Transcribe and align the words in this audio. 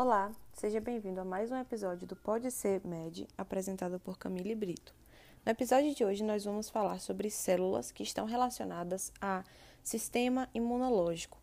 Olá, 0.00 0.30
seja 0.52 0.80
bem-vindo 0.80 1.20
a 1.20 1.24
mais 1.24 1.50
um 1.50 1.56
episódio 1.56 2.06
do 2.06 2.14
Pode 2.14 2.52
Ser 2.52 2.80
Med, 2.86 3.26
apresentado 3.36 3.98
por 3.98 4.16
Camille 4.16 4.54
Brito. 4.54 4.94
No 5.44 5.50
episódio 5.50 5.92
de 5.92 6.04
hoje, 6.04 6.22
nós 6.22 6.44
vamos 6.44 6.70
falar 6.70 7.00
sobre 7.00 7.28
células 7.28 7.90
que 7.90 8.04
estão 8.04 8.24
relacionadas 8.24 9.12
a 9.20 9.42
sistema 9.82 10.48
imunológico, 10.54 11.36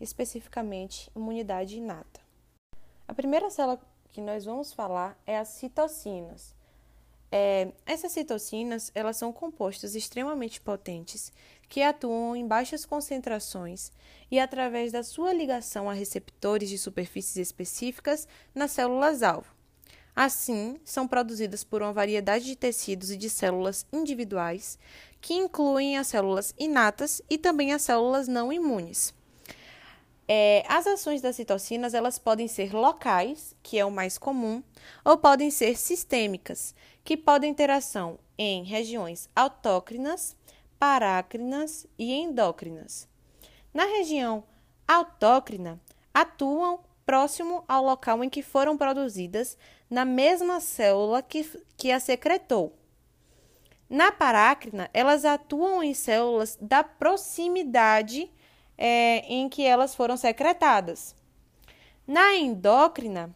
especificamente 0.00 1.10
imunidade 1.14 1.76
inata. 1.76 2.22
A 3.06 3.12
primeira 3.12 3.50
célula 3.50 3.78
que 4.08 4.22
nós 4.22 4.46
vamos 4.46 4.72
falar 4.72 5.14
é 5.26 5.36
as 5.36 5.48
citocinas. 5.48 6.56
É, 7.30 7.72
essas 7.84 8.12
citocinas 8.12 8.90
elas 8.94 9.18
são 9.18 9.32
compostos 9.32 9.94
extremamente 9.94 10.60
potentes 10.60 11.30
que 11.68 11.82
atuam 11.82 12.34
em 12.34 12.46
baixas 12.46 12.86
concentrações 12.86 13.92
e 14.30 14.40
através 14.40 14.92
da 14.92 15.02
sua 15.02 15.32
ligação 15.32 15.90
a 15.90 15.92
receptores 15.92 16.70
de 16.70 16.78
superfícies 16.78 17.36
específicas 17.36 18.26
nas 18.54 18.70
células-alvo. 18.70 19.58
Assim, 20.16 20.80
são 20.84 21.06
produzidas 21.06 21.62
por 21.62 21.82
uma 21.82 21.92
variedade 21.92 22.46
de 22.46 22.56
tecidos 22.56 23.10
e 23.10 23.16
de 23.16 23.30
células 23.30 23.86
individuais, 23.92 24.78
que 25.20 25.34
incluem 25.34 25.96
as 25.96 26.08
células 26.08 26.52
inatas 26.58 27.22
e 27.30 27.38
também 27.38 27.72
as 27.72 27.82
células 27.82 28.26
não 28.26 28.52
imunes. 28.52 29.14
É, 30.30 30.62
as 30.68 30.86
ações 30.86 31.22
das 31.22 31.36
citocinas 31.36 31.94
elas 31.94 32.18
podem 32.18 32.46
ser 32.46 32.74
locais, 32.74 33.56
que 33.62 33.78
é 33.78 33.84
o 33.84 33.90
mais 33.90 34.18
comum, 34.18 34.62
ou 35.02 35.16
podem 35.16 35.50
ser 35.50 35.78
sistêmicas, 35.78 36.74
que 37.02 37.16
podem 37.16 37.54
ter 37.54 37.70
ação 37.70 38.18
em 38.36 38.62
regiões 38.62 39.30
autócrinas, 39.34 40.36
parácrinas 40.78 41.86
e 41.98 42.12
endócrinas. 42.12 43.08
Na 43.72 43.84
região 43.84 44.44
autócrina, 44.86 45.80
atuam 46.12 46.80
próximo 47.06 47.64
ao 47.66 47.82
local 47.82 48.22
em 48.22 48.28
que 48.28 48.42
foram 48.42 48.76
produzidas 48.76 49.56
na 49.88 50.04
mesma 50.04 50.60
célula 50.60 51.22
que, 51.22 51.42
que 51.74 51.90
a 51.90 51.98
secretou. 51.98 52.74
Na 53.88 54.12
parácrina, 54.12 54.90
elas 54.92 55.24
atuam 55.24 55.82
em 55.82 55.94
células 55.94 56.58
da 56.60 56.84
proximidade 56.84 58.30
é, 58.78 59.18
em 59.26 59.48
que 59.48 59.64
elas 59.66 59.94
foram 59.94 60.16
secretadas. 60.16 61.14
Na 62.06 62.34
endócrina, 62.36 63.34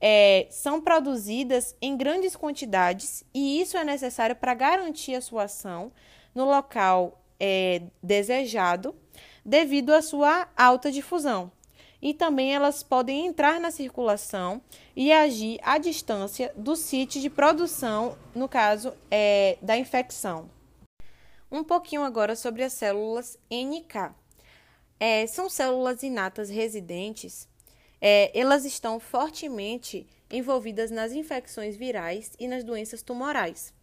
é, 0.00 0.46
são 0.50 0.80
produzidas 0.80 1.76
em 1.80 1.96
grandes 1.96 2.34
quantidades 2.34 3.22
e 3.34 3.60
isso 3.60 3.76
é 3.76 3.84
necessário 3.84 4.34
para 4.34 4.54
garantir 4.54 5.14
a 5.14 5.20
sua 5.20 5.44
ação 5.44 5.92
no 6.34 6.44
local 6.44 7.22
é, 7.38 7.82
desejado 8.02 8.94
devido 9.44 9.92
à 9.92 10.02
sua 10.02 10.48
alta 10.56 10.90
difusão. 10.90 11.52
E 12.02 12.14
também 12.14 12.54
elas 12.54 12.82
podem 12.82 13.26
entrar 13.26 13.60
na 13.60 13.70
circulação 13.70 14.62
e 14.96 15.12
agir 15.12 15.60
à 15.62 15.76
distância 15.76 16.50
do 16.56 16.74
sítio 16.74 17.20
de 17.20 17.28
produção, 17.28 18.16
no 18.34 18.48
caso 18.48 18.94
é, 19.10 19.58
da 19.60 19.76
infecção. 19.76 20.48
Um 21.52 21.62
pouquinho 21.62 22.02
agora 22.02 22.34
sobre 22.36 22.62
as 22.62 22.72
células 22.72 23.38
NK. 23.50 24.14
É, 25.00 25.26
são 25.26 25.48
células 25.48 26.02
inatas 26.02 26.50
residentes 26.50 27.48
é, 28.00 28.30
elas 28.38 28.64
estão 28.64 28.98
fortemente 28.98 30.06
envolvidas 30.30 30.90
nas 30.90 31.12
infecções 31.12 31.76
virais 31.76 32.32
e 32.38 32.48
nas 32.48 32.64
doenças 32.64 33.02
tumorais. 33.02 33.74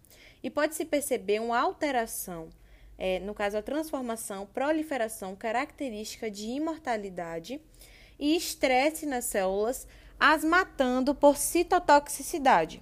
E 0.41 0.49
pode-se 0.49 0.85
perceber 0.85 1.39
uma 1.39 1.59
alteração, 1.59 2.49
é, 2.97 3.19
no 3.19 3.33
caso, 3.33 3.57
a 3.57 3.61
transformação, 3.61 4.47
proliferação 4.47 5.35
característica 5.35 6.31
de 6.31 6.47
imortalidade 6.47 7.61
e 8.19 8.35
estresse 8.35 9.05
nas 9.05 9.25
células, 9.25 9.87
as 10.19 10.43
matando 10.43 11.13
por 11.13 11.37
citotoxicidade. 11.37 12.81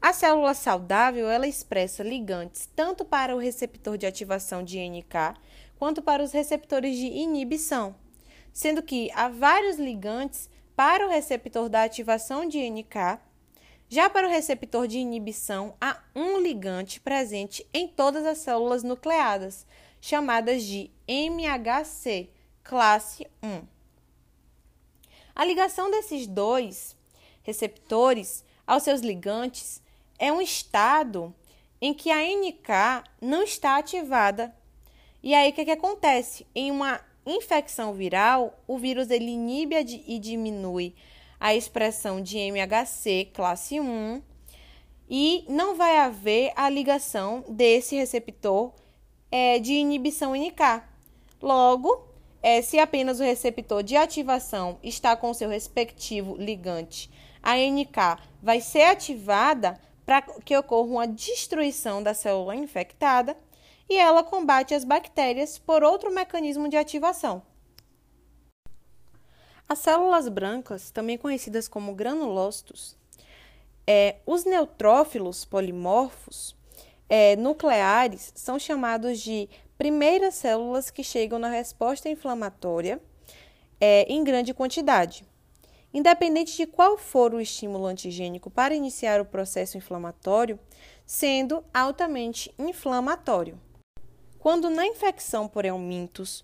A 0.00 0.12
célula 0.12 0.54
saudável 0.54 1.28
ela 1.28 1.46
expressa 1.46 2.02
ligantes 2.02 2.68
tanto 2.74 3.04
para 3.04 3.36
o 3.36 3.38
receptor 3.38 3.96
de 3.96 4.06
ativação 4.06 4.62
de 4.64 4.78
NK 4.78 5.36
quanto 5.82 6.00
para 6.00 6.22
os 6.22 6.30
receptores 6.30 6.96
de 6.96 7.06
inibição 7.06 7.96
sendo 8.52 8.84
que 8.84 9.10
há 9.16 9.28
vários 9.28 9.78
ligantes 9.78 10.48
para 10.76 11.04
o 11.04 11.10
receptor 11.10 11.68
da 11.68 11.82
ativação 11.82 12.46
de 12.46 12.58
NK. 12.70 13.18
Já 13.88 14.08
para 14.08 14.28
o 14.28 14.30
receptor 14.30 14.86
de 14.86 14.98
inibição, 14.98 15.74
há 15.80 15.98
um 16.14 16.38
ligante 16.38 17.00
presente 17.00 17.66
em 17.74 17.88
todas 17.88 18.24
as 18.24 18.38
células 18.38 18.84
nucleadas, 18.84 19.66
chamadas 20.00 20.62
de 20.62 20.88
MHC, 21.08 22.30
classe 22.62 23.26
1. 23.42 23.66
A 25.34 25.44
ligação 25.44 25.90
desses 25.90 26.28
dois 26.28 26.96
receptores 27.42 28.44
aos 28.64 28.84
seus 28.84 29.00
ligantes 29.00 29.82
é 30.16 30.32
um 30.32 30.40
estado 30.40 31.34
em 31.80 31.92
que 31.92 32.08
a 32.08 32.18
NK 32.18 33.10
não 33.20 33.42
está 33.42 33.76
ativada. 33.76 34.54
E 35.22 35.34
aí 35.34 35.50
o 35.50 35.52
que, 35.52 35.64
que 35.64 35.70
acontece? 35.70 36.46
Em 36.54 36.70
uma 36.70 37.00
infecção 37.24 37.92
viral, 37.94 38.58
o 38.66 38.76
vírus 38.76 39.10
ele 39.10 39.30
inibe 39.30 39.76
e 40.06 40.18
diminui 40.18 40.94
a 41.38 41.54
expressão 41.54 42.20
de 42.20 42.38
MHC 42.38 43.30
classe 43.32 43.80
1 43.80 44.22
e 45.08 45.44
não 45.48 45.76
vai 45.76 45.98
haver 45.98 46.52
a 46.56 46.68
ligação 46.68 47.44
desse 47.48 47.94
receptor 47.96 48.72
é, 49.30 49.58
de 49.58 49.72
inibição 49.74 50.34
NK. 50.34 50.82
Logo, 51.40 52.06
é, 52.42 52.60
se 52.60 52.78
apenas 52.78 53.20
o 53.20 53.24
receptor 53.24 53.82
de 53.82 53.96
ativação 53.96 54.78
está 54.82 55.16
com 55.16 55.32
seu 55.32 55.48
respectivo 55.48 56.36
ligante, 56.36 57.10
a 57.42 57.56
NK 57.56 58.20
vai 58.42 58.60
ser 58.60 58.82
ativada 58.82 59.78
para 60.04 60.22
que 60.22 60.56
ocorra 60.56 60.88
uma 60.88 61.06
destruição 61.06 62.02
da 62.02 62.14
célula 62.14 62.56
infectada 62.56 63.36
e 63.92 63.98
ela 63.98 64.22
combate 64.22 64.72
as 64.74 64.84
bactérias 64.84 65.58
por 65.58 65.84
outro 65.84 66.10
mecanismo 66.10 66.66
de 66.66 66.78
ativação. 66.78 67.42
As 69.68 69.80
células 69.80 70.28
brancas, 70.28 70.90
também 70.90 71.18
conhecidas 71.18 71.68
como 71.68 71.94
granulócitos, 71.94 72.96
é, 73.86 74.16
os 74.24 74.46
neutrófilos 74.46 75.44
polimorfos 75.44 76.56
é, 77.06 77.36
nucleares 77.36 78.32
são 78.34 78.58
chamados 78.58 79.20
de 79.20 79.46
primeiras 79.76 80.36
células 80.36 80.90
que 80.90 81.04
chegam 81.04 81.38
na 81.38 81.48
resposta 81.48 82.08
inflamatória 82.08 82.98
é, 83.78 84.10
em 84.10 84.24
grande 84.24 84.54
quantidade. 84.54 85.22
Independente 85.92 86.56
de 86.56 86.66
qual 86.66 86.96
for 86.96 87.34
o 87.34 87.40
estímulo 87.40 87.84
antigênico 87.84 88.50
para 88.50 88.74
iniciar 88.74 89.20
o 89.20 89.26
processo 89.26 89.76
inflamatório, 89.76 90.58
sendo 91.04 91.62
altamente 91.74 92.54
inflamatório. 92.58 93.60
Quando 94.42 94.68
na 94.68 94.84
infecção 94.84 95.46
por 95.46 95.64
helmintos 95.64 96.42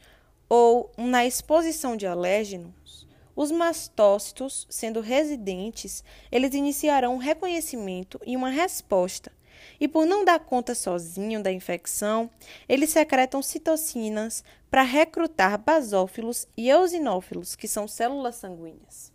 ou 0.49 0.89
na 0.97 1.27
exposição 1.27 1.97
de 1.97 2.07
alérgenos, 2.07 3.09
os 3.35 3.51
mastócitos, 3.51 4.69
sendo 4.71 5.01
residentes, 5.01 6.05
eles 6.31 6.55
iniciarão 6.55 7.17
um 7.17 7.19
reconhecimento 7.19 8.21
e 8.25 8.37
uma 8.37 8.51
resposta. 8.51 9.33
E 9.81 9.89
por 9.89 10.07
não 10.07 10.25
dar 10.25 10.39
conta 10.39 10.77
sozinho 10.77 11.43
da 11.43 11.51
infecção, 11.51 12.31
eles 12.69 12.91
secretam 12.91 13.43
citocinas 13.43 14.45
para 14.71 14.83
recrutar 14.83 15.59
basófilos 15.59 16.47
e 16.57 16.71
eosinófilos, 16.71 17.57
que 17.57 17.67
são 17.67 17.89
células 17.89 18.37
sanguíneas. 18.37 19.13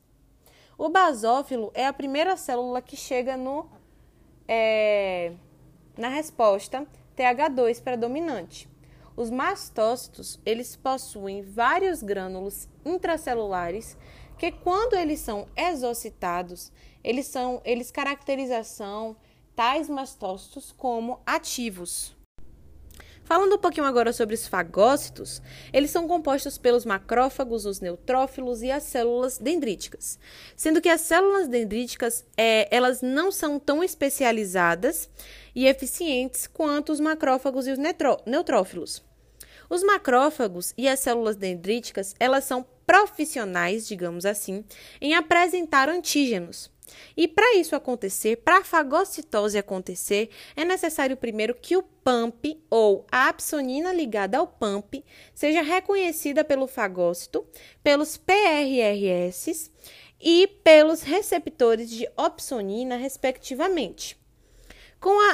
O 0.77 0.89
basófilo 0.89 1.71
é 1.73 1.87
a 1.87 1.93
primeira 1.93 2.35
célula 2.35 2.81
que 2.81 2.97
chega 2.97 3.37
no, 3.37 3.65
é, 4.45 5.31
na 5.97 6.09
resposta 6.09 6.85
TH2 7.15 7.81
predominante. 7.81 8.72
Os 9.15 9.29
mastócitos, 9.29 10.39
eles 10.45 10.75
possuem 10.75 11.43
vários 11.43 12.01
grânulos 12.01 12.67
intracelulares 12.83 13.95
que 14.37 14.51
quando 14.51 14.95
eles 14.95 15.19
são 15.19 15.47
exocitados, 15.55 16.71
eles 17.03 17.27
são 17.27 17.61
eles 17.63 17.91
caracterização 17.91 19.15
tais 19.55 19.87
mastócitos 19.87 20.71
como 20.71 21.19
ativos. 21.25 22.15
Falando 23.23 23.55
um 23.55 23.57
pouquinho 23.57 23.85
agora 23.85 24.11
sobre 24.11 24.35
os 24.35 24.47
fagócitos, 24.47 25.41
eles 25.71 25.91
são 25.91 26.07
compostos 26.07 26.57
pelos 26.57 26.85
macrófagos, 26.85 27.65
os 27.65 27.79
neutrófilos 27.79 28.61
e 28.61 28.69
as 28.69 28.83
células 28.83 29.37
dendríticas. 29.37 30.19
Sendo 30.55 30.81
que 30.81 30.89
as 30.89 31.01
células 31.01 31.47
dendríticas, 31.47 32.25
é, 32.35 32.67
elas 32.75 33.01
não 33.01 33.31
são 33.31 33.57
tão 33.59 33.83
especializadas 33.83 35.09
e 35.55 35.65
eficientes 35.67 36.47
quanto 36.47 36.91
os 36.91 36.99
macrófagos 36.99 37.65
e 37.67 37.71
os 37.71 37.79
neutrófilos. 38.25 39.03
Os 39.73 39.81
macrófagos 39.81 40.71
e 40.77 40.87
as 40.87 40.99
células 40.99 41.35
dendríticas, 41.35 42.13
elas 42.19 42.43
são 42.43 42.63
profissionais, 42.85 43.87
digamos 43.87 44.23
assim, 44.23 44.63
em 45.01 45.15
apresentar 45.15 45.89
antígenos. 45.89 46.69
E 47.17 47.27
para 47.27 47.55
isso 47.55 47.75
acontecer, 47.75 48.35
para 48.43 48.59
a 48.59 48.63
fagocitose 48.63 49.57
acontecer, 49.57 50.29
é 50.55 50.63
necessário 50.63 51.17
primeiro 51.17 51.55
que 51.55 51.75
o 51.75 51.81
PAMP 51.81 52.61
ou 52.69 53.07
a 53.11 53.29
apsonina 53.29 53.91
ligada 53.91 54.37
ao 54.37 54.45
PAMP 54.45 55.03
seja 55.33 55.63
reconhecida 55.63 56.43
pelo 56.43 56.67
fagócito, 56.67 57.43
pelos 57.83 58.15
PRRS 58.15 59.71
e 60.21 60.45
pelos 60.63 61.01
receptores 61.01 61.89
de 61.89 62.07
opsonina, 62.15 62.95
respectivamente. 62.95 64.21
Com 64.99 65.19
a 65.31 65.32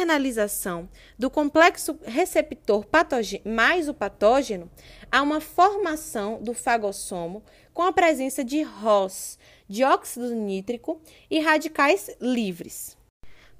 internalização 0.00 0.88
do 1.18 1.28
complexo 1.28 1.98
receptor 2.04 2.86
mais 3.44 3.88
o 3.88 3.94
patógeno, 3.94 4.70
há 5.12 5.20
uma 5.20 5.40
formação 5.40 6.42
do 6.42 6.54
fagossomo 6.54 7.42
com 7.74 7.82
a 7.82 7.92
presença 7.92 8.42
de 8.42 8.62
ROS, 8.62 9.38
dióxido 9.68 10.34
nítrico 10.34 11.00
e 11.30 11.38
radicais 11.38 12.10
livres. 12.20 12.96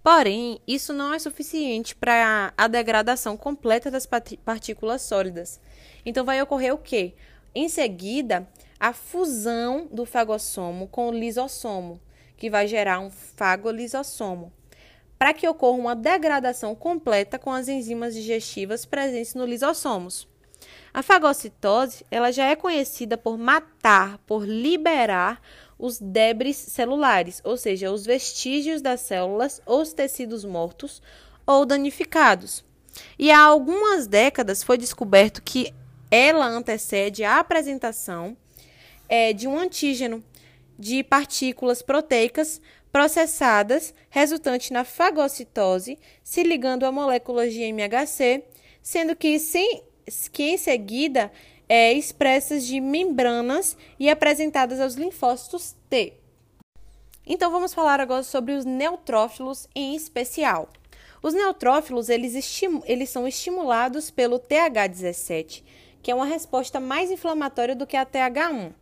Porém, 0.02 0.60
isso 0.66 0.94
não 0.94 1.12
é 1.12 1.18
suficiente 1.18 1.94
para 1.94 2.54
a 2.56 2.66
degradação 2.66 3.36
completa 3.36 3.90
das 3.90 4.06
partículas 4.06 5.02
sólidas. 5.02 5.60
Então, 6.06 6.24
vai 6.24 6.40
ocorrer 6.40 6.72
o 6.72 6.78
quê? 6.78 7.14
Em 7.54 7.68
seguida, 7.68 8.48
a 8.78 8.94
fusão 8.94 9.86
do 9.92 10.06
fagossomo 10.06 10.88
com 10.88 11.10
o 11.10 11.12
lisossomo, 11.12 12.00
que 12.34 12.48
vai 12.48 12.66
gerar 12.66 13.00
um 13.00 13.10
fagolisossomo, 13.10 14.50
para 15.20 15.34
que 15.34 15.46
ocorra 15.46 15.76
uma 15.76 15.94
degradação 15.94 16.74
completa 16.74 17.38
com 17.38 17.52
as 17.52 17.68
enzimas 17.68 18.14
digestivas 18.14 18.86
presentes 18.86 19.34
no 19.34 19.44
lisossomos. 19.44 20.26
A 20.94 21.02
fagocitose, 21.02 22.06
ela 22.10 22.32
já 22.32 22.46
é 22.46 22.56
conhecida 22.56 23.18
por 23.18 23.36
matar, 23.36 24.16
por 24.26 24.46
liberar 24.46 25.38
os 25.78 25.98
debris 25.98 26.56
celulares, 26.56 27.42
ou 27.44 27.58
seja, 27.58 27.92
os 27.92 28.06
vestígios 28.06 28.80
das 28.80 29.02
células 29.02 29.60
ou 29.66 29.82
os 29.82 29.92
tecidos 29.92 30.42
mortos 30.42 31.02
ou 31.46 31.66
danificados. 31.66 32.64
E 33.18 33.30
há 33.30 33.40
algumas 33.40 34.06
décadas 34.06 34.62
foi 34.62 34.78
descoberto 34.78 35.42
que 35.42 35.74
ela 36.10 36.46
antecede 36.46 37.24
a 37.24 37.38
apresentação 37.38 38.34
é, 39.06 39.34
de 39.34 39.46
um 39.46 39.58
antígeno 39.58 40.24
de 40.78 41.04
partículas 41.04 41.82
proteicas 41.82 42.58
processadas, 42.92 43.94
resultante 44.08 44.72
na 44.72 44.84
fagocitose, 44.84 45.98
se 46.22 46.42
ligando 46.42 46.84
a 46.84 46.92
moléculas 46.92 47.52
de 47.52 47.62
MHC, 47.62 48.44
sendo 48.82 49.14
que, 49.14 49.38
sem, 49.38 49.82
que 50.32 50.42
em 50.42 50.56
seguida 50.56 51.30
é, 51.68 51.92
expressas 51.92 52.66
de 52.66 52.80
membranas 52.80 53.76
e 53.98 54.10
apresentadas 54.10 54.80
aos 54.80 54.94
linfócitos 54.94 55.76
T. 55.88 56.14
Então 57.26 57.50
vamos 57.50 57.72
falar 57.72 58.00
agora 58.00 58.24
sobre 58.24 58.54
os 58.54 58.64
neutrófilos 58.64 59.68
em 59.74 59.94
especial. 59.94 60.68
Os 61.22 61.34
neutrófilos 61.34 62.08
eles, 62.08 62.34
eles 62.86 63.10
são 63.10 63.28
estimulados 63.28 64.10
pelo 64.10 64.40
TH17, 64.40 65.62
que 66.02 66.10
é 66.10 66.14
uma 66.14 66.24
resposta 66.24 66.80
mais 66.80 67.10
inflamatória 67.10 67.76
do 67.76 67.86
que 67.86 67.96
a 67.96 68.06
TH1. 68.06 68.72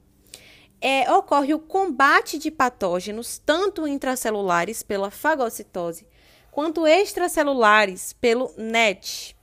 É, 0.80 1.10
ocorre 1.12 1.54
o 1.54 1.58
combate 1.58 2.38
de 2.38 2.50
patógenos, 2.50 3.38
tanto 3.44 3.86
intracelulares 3.86 4.82
pela 4.82 5.10
fagocitose, 5.10 6.06
quanto 6.50 6.86
extracelulares 6.86 8.12
pelo 8.12 8.52
NET. 8.56 9.36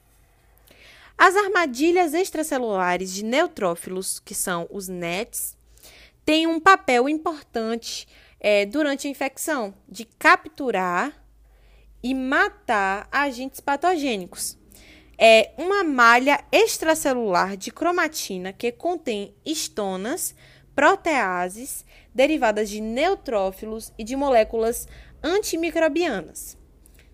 As 1.18 1.36
armadilhas 1.36 2.14
extracelulares 2.14 3.14
de 3.14 3.24
neutrófilos, 3.24 4.20
que 4.20 4.36
são 4.36 4.68
os 4.70 4.88
NETs, 4.88 5.58
têm 6.26 6.48
um 6.48 6.60
papel 6.60 7.08
importante 7.08 8.08
é, 8.40 8.66
durante 8.66 9.08
a 9.08 9.10
infecção 9.10 9.74
de 9.88 10.06
capturar 10.06 11.26
e 12.04 12.14
matar 12.14 13.08
agentes 13.12 13.60
patogênicos. 13.60 14.58
É 15.18 15.52
uma 15.58 15.84
malha 15.84 16.44
extracelular 16.52 17.56
de 17.56 17.72
cromatina 17.72 18.52
que 18.52 18.72
contém 18.72 19.34
estonas, 19.46 20.36
proteases 20.76 21.86
derivadas 22.14 22.70
de 22.70 22.82
neutrófilos 22.82 23.94
e 23.98 24.04
de 24.04 24.16
moléculas 24.16 24.88
antimicrobianas. 25.24 26.58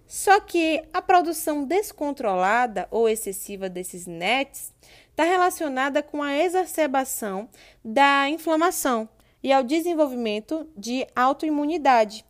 Só 0.07 0.41
que 0.41 0.83
a 0.91 1.01
produção 1.01 1.63
descontrolada 1.63 2.87
ou 2.91 3.07
excessiva 3.07 3.69
desses 3.69 4.05
NETs 4.05 4.73
está 5.09 5.23
relacionada 5.23 6.03
com 6.03 6.21
a 6.21 6.37
exacerbação 6.37 7.47
da 7.83 8.27
inflamação 8.29 9.07
e 9.41 9.53
ao 9.53 9.63
desenvolvimento 9.63 10.67
de 10.75 11.07
autoimunidade, 11.15 12.25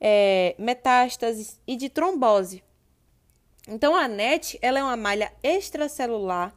é, 0.00 0.54
metástases 0.58 1.60
e 1.66 1.76
de 1.76 1.90
trombose. 1.90 2.62
Então, 3.68 3.94
a 3.94 4.08
NET 4.08 4.58
ela 4.62 4.78
é 4.78 4.82
uma 4.82 4.96
malha 4.96 5.30
extracelular 5.42 6.54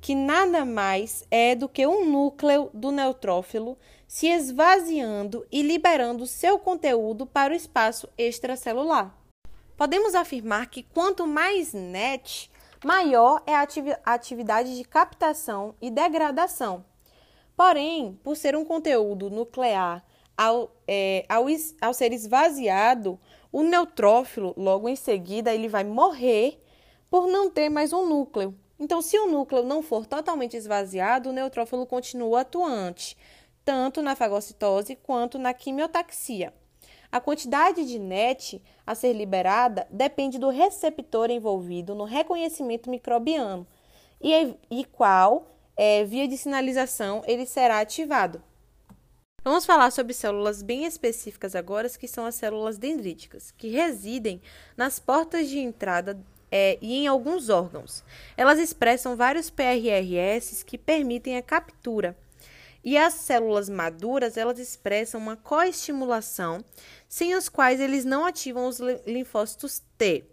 que 0.00 0.14
nada 0.14 0.64
mais 0.64 1.24
é 1.30 1.54
do 1.54 1.68
que 1.68 1.86
um 1.86 2.10
núcleo 2.10 2.70
do 2.72 2.92
neutrófilo 2.92 3.76
se 4.06 4.28
esvaziando 4.28 5.46
e 5.50 5.62
liberando 5.62 6.26
seu 6.26 6.58
conteúdo 6.58 7.26
para 7.26 7.52
o 7.52 7.56
espaço 7.56 8.08
extracelular. 8.16 9.14
Podemos 9.76 10.14
afirmar 10.14 10.70
que 10.70 10.82
quanto 10.82 11.26
mais 11.26 11.72
NET, 11.72 12.50
maior 12.84 13.42
é 13.46 13.54
a 13.54 13.66
atividade 14.14 14.76
de 14.76 14.84
captação 14.84 15.74
e 15.82 15.90
degradação. 15.90 16.84
Porém, 17.56 18.18
por 18.22 18.36
ser 18.36 18.54
um 18.54 18.64
conteúdo 18.64 19.28
nuclear, 19.28 20.04
ao, 20.36 20.70
é, 20.86 21.24
ao, 21.28 21.46
ao 21.80 21.94
ser 21.94 22.12
esvaziado, 22.12 23.18
o 23.50 23.62
neutrófilo, 23.62 24.54
logo 24.56 24.88
em 24.88 24.96
seguida, 24.96 25.54
ele 25.54 25.68
vai 25.68 25.82
morrer 25.82 26.62
por 27.10 27.26
não 27.26 27.50
ter 27.50 27.68
mais 27.70 27.92
um 27.92 28.06
núcleo. 28.06 28.54
Então, 28.78 29.00
se 29.00 29.18
o 29.18 29.26
núcleo 29.26 29.62
não 29.62 29.82
for 29.82 30.06
totalmente 30.06 30.56
esvaziado, 30.56 31.30
o 31.30 31.32
neutrófilo 31.32 31.86
continua 31.86 32.42
atuante, 32.42 33.16
tanto 33.64 34.02
na 34.02 34.14
fagocitose 34.14 34.96
quanto 34.96 35.38
na 35.38 35.54
quimiotaxia. 35.54 36.52
A 37.10 37.20
quantidade 37.20 37.86
de 37.86 37.98
NET 37.98 38.62
a 38.86 38.94
ser 38.94 39.12
liberada 39.12 39.86
depende 39.90 40.38
do 40.38 40.50
receptor 40.50 41.30
envolvido 41.30 41.94
no 41.94 42.04
reconhecimento 42.04 42.90
microbiano 42.90 43.66
e, 44.20 44.54
e 44.70 44.84
qual 44.84 45.46
é, 45.76 46.04
via 46.04 46.28
de 46.28 46.36
sinalização 46.36 47.22
ele 47.26 47.46
será 47.46 47.80
ativado. 47.80 48.42
Vamos 49.42 49.64
falar 49.64 49.92
sobre 49.92 50.12
células 50.12 50.60
bem 50.60 50.84
específicas 50.84 51.54
agora, 51.54 51.88
que 51.88 52.08
são 52.08 52.26
as 52.26 52.34
células 52.34 52.78
dendríticas, 52.78 53.52
que 53.52 53.68
residem 53.68 54.42
nas 54.76 54.98
portas 54.98 55.48
de 55.48 55.58
entrada 55.60 56.20
é, 56.50 56.78
e 56.80 56.94
em 56.94 57.06
alguns 57.06 57.48
órgãos. 57.48 58.04
Elas 58.36 58.58
expressam 58.58 59.16
vários 59.16 59.50
PRRS 59.50 60.64
que 60.64 60.78
permitem 60.78 61.36
a 61.36 61.42
captura 61.42 62.16
e 62.86 62.96
as 62.96 63.14
células 63.14 63.68
maduras, 63.68 64.36
elas 64.36 64.60
expressam 64.60 65.20
uma 65.20 65.36
coestimulação, 65.36 66.64
sem 67.08 67.34
os 67.34 67.48
quais 67.48 67.80
eles 67.80 68.04
não 68.04 68.24
ativam 68.24 68.68
os 68.68 68.78
linfócitos 69.04 69.82
T. 69.98 70.24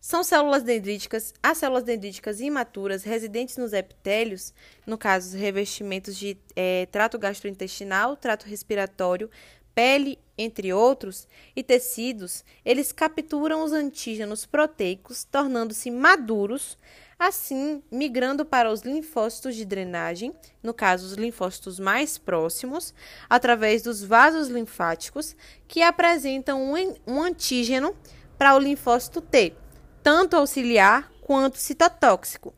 São 0.00 0.22
células 0.22 0.62
dendríticas, 0.62 1.34
as 1.42 1.58
células 1.58 1.82
dendríticas 1.82 2.40
imaturas 2.40 3.02
residentes 3.02 3.56
nos 3.56 3.72
epitélios, 3.72 4.54
no 4.86 4.96
caso, 4.96 5.36
revestimentos 5.36 6.16
de 6.16 6.36
é, 6.54 6.86
trato 6.86 7.18
gastrointestinal, 7.18 8.16
trato 8.16 8.46
respiratório, 8.46 9.28
pele, 9.74 10.20
entre 10.36 10.72
outros, 10.72 11.28
e 11.54 11.62
tecidos, 11.62 12.44
eles 12.64 12.92
capturam 12.92 13.62
os 13.64 13.72
antígenos 13.72 14.46
proteicos, 14.46 15.24
tornando-se 15.24 15.90
maduros, 15.90 16.76
assim 17.18 17.82
migrando 17.90 18.44
para 18.44 18.70
os 18.70 18.82
linfócitos 18.82 19.54
de 19.54 19.64
drenagem, 19.64 20.34
no 20.62 20.74
caso 20.74 21.06
os 21.06 21.12
linfócitos 21.12 21.78
mais 21.78 22.18
próximos, 22.18 22.92
através 23.28 23.82
dos 23.82 24.02
vasos 24.02 24.48
linfáticos, 24.48 25.36
que 25.68 25.82
apresentam 25.82 26.74
um, 27.06 27.22
antígeno 27.22 27.94
para 28.36 28.56
o 28.56 28.58
linfócito 28.58 29.20
T, 29.20 29.54
tanto 30.02 30.34
auxiliar 30.34 31.12
quanto 31.20 31.58
citotóxico. 31.58 32.52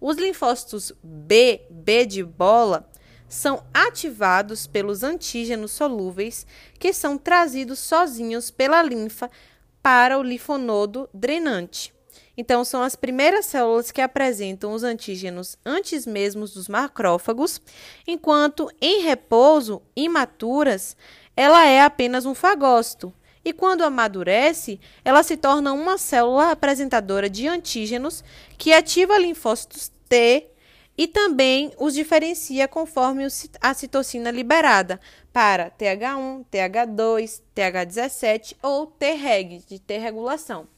Os 0.00 0.16
linfócitos 0.16 0.94
B, 1.02 1.60
B 1.68 2.06
de 2.06 2.24
bola, 2.24 2.89
são 3.30 3.62
ativados 3.72 4.66
pelos 4.66 5.04
antígenos 5.04 5.70
solúveis 5.70 6.44
que 6.80 6.92
são 6.92 7.16
trazidos 7.16 7.78
sozinhos 7.78 8.50
pela 8.50 8.82
linfa 8.82 9.30
para 9.80 10.18
o 10.18 10.22
linfonodo 10.22 11.08
drenante. 11.14 11.94
Então, 12.36 12.64
são 12.64 12.82
as 12.82 12.96
primeiras 12.96 13.46
células 13.46 13.92
que 13.92 14.00
apresentam 14.00 14.72
os 14.72 14.82
antígenos 14.82 15.56
antes 15.64 16.06
mesmo 16.06 16.44
dos 16.46 16.68
macrófagos, 16.68 17.60
enquanto 18.06 18.68
em 18.80 19.02
repouso, 19.02 19.80
imaturas, 19.94 20.96
ela 21.36 21.64
é 21.66 21.82
apenas 21.82 22.26
um 22.26 22.34
fagócito. 22.34 23.14
E 23.44 23.52
quando 23.52 23.84
amadurece, 23.84 24.80
ela 25.04 25.22
se 25.22 25.36
torna 25.36 25.72
uma 25.72 25.96
célula 25.96 26.50
apresentadora 26.50 27.30
de 27.30 27.46
antígenos 27.46 28.24
que 28.58 28.72
ativa 28.72 29.16
linfócitos 29.18 29.92
T 30.08 30.50
e 31.00 31.08
também 31.08 31.72
os 31.78 31.94
diferencia 31.94 32.68
conforme 32.68 33.26
a 33.58 33.72
citocina 33.72 34.30
liberada 34.30 35.00
para 35.32 35.70
TH1, 35.70 36.44
TH2, 36.52 37.40
TH17 37.56 38.56
ou 38.62 38.86
Treg, 38.86 39.64
de 39.66 39.78
T-regulação. 39.78 40.68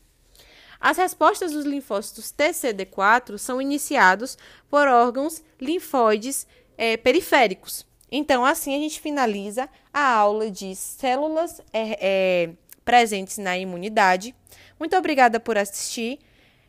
As 0.80 0.96
respostas 0.96 1.50
dos 1.50 1.64
linfócitos 1.64 2.32
TCD4 2.32 3.36
são 3.36 3.60
iniciados 3.60 4.38
por 4.70 4.86
órgãos 4.86 5.42
linfóides 5.60 6.46
é, 6.78 6.96
periféricos 6.96 7.84
Então, 8.08 8.44
assim 8.44 8.76
a 8.76 8.78
gente 8.78 9.00
finaliza 9.00 9.68
a 9.92 10.06
aula 10.06 10.48
de 10.52 10.76
células 10.76 11.60
é, 11.72 11.98
é, 12.00 12.50
presentes 12.84 13.38
na 13.38 13.58
imunidade. 13.58 14.36
Muito 14.78 14.96
obrigada 14.96 15.40
por 15.40 15.58
assistir 15.58 16.20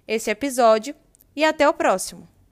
esse 0.07 0.31
episódio 0.31 0.95
e 1.35 1.45
até 1.45 1.69
o 1.69 1.73
próximo. 1.75 2.32